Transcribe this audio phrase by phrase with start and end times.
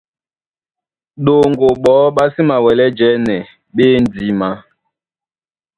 [1.23, 3.35] Ɗoŋgo ɓɔɔ́ ɓá sí mawɛlɛ́ jɛ́nɛ,
[3.75, 4.49] ɓá e ndímá.